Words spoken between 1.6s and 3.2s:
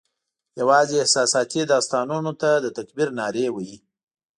داستانونو ته د تکبیر